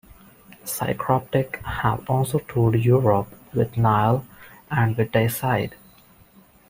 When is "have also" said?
1.57-2.39